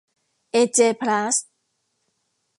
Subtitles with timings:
[0.51, 1.47] เอ เจ พลาสท์